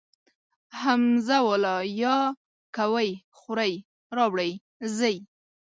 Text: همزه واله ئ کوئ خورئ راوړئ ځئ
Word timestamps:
همزه 0.81 1.37
واله 1.45 1.75
ئ 1.99 1.99
کوئ 2.75 3.09
خورئ 3.39 3.73
راوړئ 4.17 4.51
ځئ 4.97 5.15